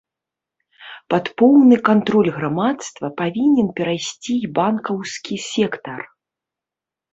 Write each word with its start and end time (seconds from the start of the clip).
Пад 1.13 1.25
поўны 1.41 1.77
кантроль 1.89 2.31
грамадства 2.39 3.11
павінен 3.21 3.67
перайсці 3.81 4.33
і 4.49 4.51
банкаўскі 4.59 5.41
сектар. 5.53 6.01